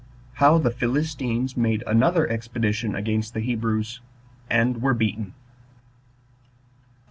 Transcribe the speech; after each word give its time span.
How 0.41 0.57
The 0.57 0.71
Philistines 0.71 1.55
Made 1.55 1.83
Another 1.85 2.27
Expedition 2.27 2.95
Against 2.95 3.35
The 3.35 3.39
Hebrews 3.39 4.01
And 4.49 4.81
Were 4.81 4.95
Beaten. 4.95 5.35